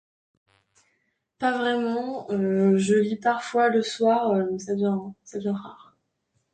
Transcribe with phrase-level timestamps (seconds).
[1.37, 4.33] Pas vraiment, je lis parfois le soir...